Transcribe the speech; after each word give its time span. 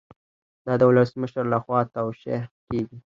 دا 0.65 0.73
د 0.79 0.81
ولسمشر 0.89 1.43
لخوا 1.53 1.79
توشیح 1.95 2.41
کیږي. 2.67 2.97